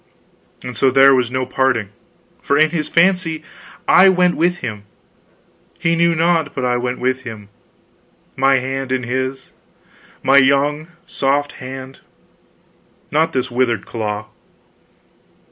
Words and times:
And 0.63 0.75
so 0.75 0.89
there 0.89 1.13
was 1.13 1.29
no 1.29 1.45
parting, 1.45 1.89
for 2.41 2.57
in 2.57 2.71
his 2.71 2.89
fancy 2.89 3.43
I 3.87 4.09
went 4.09 4.35
with 4.35 4.57
him; 4.57 4.85
he 5.77 5.95
knew 5.95 6.15
not 6.15 6.55
but 6.55 6.65
I 6.65 6.75
went 6.77 6.97
with 6.97 7.21
him, 7.21 7.49
my 8.35 8.55
hand 8.55 8.91
in 8.91 9.03
his 9.03 9.51
my 10.23 10.39
young 10.39 10.87
soft 11.05 11.51
hand, 11.61 11.99
not 13.11 13.31
this 13.31 13.51
withered 13.51 13.85
claw. 13.85 14.25